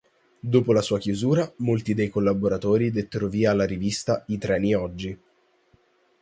Dopo 0.39 0.73
la 0.73 0.81
sua 0.81 0.97
chiusura 0.97 1.53
molti 1.57 1.93
dei 1.93 2.09
collaboratori 2.09 2.89
dettero 2.89 3.27
vita 3.27 3.51
alla 3.51 3.65
rivista 3.67 4.23
"I 4.29 4.39
treni 4.39 4.73
oggi". 4.73 5.19